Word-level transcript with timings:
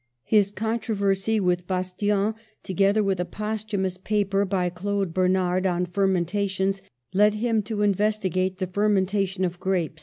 His 0.23 0.49
controversy 0.49 1.39
with 1.39 1.67
Bastian, 1.67 2.33
together 2.63 3.03
with 3.03 3.19
a 3.19 3.23
posthumous 3.23 3.97
pa 3.97 4.23
per 4.27 4.45
by 4.45 4.69
Claude 4.71 5.13
Bernard 5.13 5.67
on 5.67 5.85
ferm^entaticns, 5.85 6.81
led 7.13 7.35
him 7.35 7.61
to 7.61 7.83
investigate 7.83 8.57
the 8.57 8.65
fermentation 8.65 9.45
of 9.45 9.59
grapes. 9.59 9.99